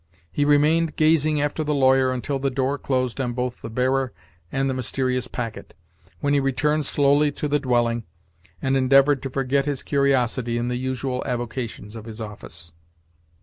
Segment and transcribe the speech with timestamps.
[0.31, 4.11] He remained gazing after the lawyer until the door closed on both the bearer
[4.51, 5.75] and the mysterious packet,
[6.21, 8.05] when he returned slowly to the dwelling,
[8.63, 12.73] and endeavored to forget his curiosity in the usual avocations of his office.